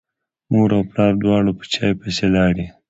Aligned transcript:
مور 0.51 0.69
او 0.77 0.83
لور 0.97 1.13
دواړه 1.23 1.51
په 1.59 1.65
چای 1.73 1.91
پسې 1.99 2.25
لاړې. 2.35 2.65